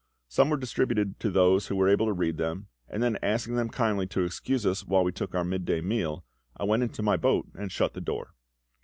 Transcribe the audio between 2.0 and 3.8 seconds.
to read them; and then asking them